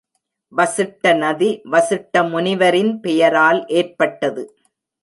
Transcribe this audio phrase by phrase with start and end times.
[0.53, 4.43] வசிட்ட நதி, வசிட்ட முனிவரின் பெயரால் ஏற்பட்டது.